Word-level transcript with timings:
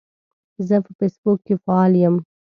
زه 0.67 0.75
په 0.85 0.91
فیسبوک 0.99 1.39
کې 1.45 1.55
فعال 1.63 1.91
یم. 2.03 2.15